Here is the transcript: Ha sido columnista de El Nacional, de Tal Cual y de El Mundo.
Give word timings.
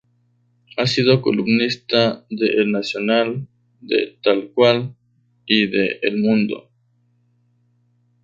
Ha 0.77 0.87
sido 0.87 1.21
columnista 1.21 2.25
de 2.31 2.47
El 2.47 2.71
Nacional, 2.71 3.47
de 3.81 4.17
Tal 4.23 4.49
Cual 4.49 4.95
y 5.45 5.67
de 5.67 5.99
El 6.01 6.17
Mundo. 6.17 6.71